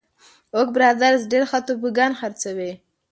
[0.55, 2.71] اوک برادرز ډېر ښه توبوګان خرڅوي.